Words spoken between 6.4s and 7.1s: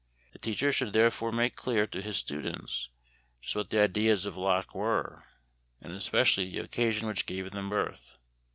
the occasion